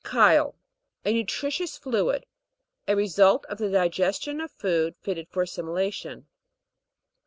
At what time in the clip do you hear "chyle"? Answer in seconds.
0.03-0.53